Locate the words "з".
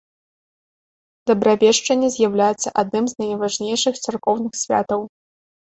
3.13-3.19